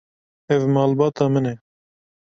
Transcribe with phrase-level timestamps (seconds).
[0.55, 1.55] Ev malbata min e.